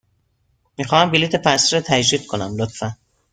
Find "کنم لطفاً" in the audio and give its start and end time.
2.27-2.95